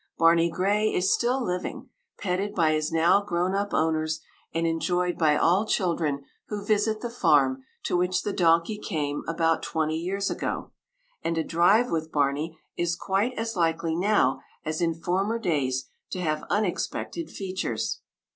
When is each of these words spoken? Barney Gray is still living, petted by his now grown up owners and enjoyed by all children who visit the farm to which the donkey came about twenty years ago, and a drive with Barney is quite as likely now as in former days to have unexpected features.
Barney 0.17 0.49
Gray 0.49 0.91
is 0.91 1.13
still 1.13 1.45
living, 1.45 1.91
petted 2.17 2.55
by 2.55 2.71
his 2.71 2.91
now 2.91 3.21
grown 3.21 3.53
up 3.53 3.71
owners 3.71 4.19
and 4.51 4.65
enjoyed 4.65 5.15
by 5.15 5.37
all 5.37 5.63
children 5.63 6.23
who 6.47 6.65
visit 6.65 7.01
the 7.01 7.09
farm 7.11 7.63
to 7.83 7.95
which 7.95 8.23
the 8.23 8.33
donkey 8.33 8.79
came 8.79 9.21
about 9.27 9.61
twenty 9.61 9.97
years 9.97 10.31
ago, 10.31 10.71
and 11.23 11.37
a 11.37 11.43
drive 11.43 11.91
with 11.91 12.11
Barney 12.11 12.57
is 12.75 12.95
quite 12.95 13.37
as 13.37 13.55
likely 13.55 13.95
now 13.95 14.41
as 14.65 14.81
in 14.81 14.95
former 14.95 15.37
days 15.37 15.91
to 16.09 16.19
have 16.19 16.45
unexpected 16.49 17.29
features. 17.29 17.99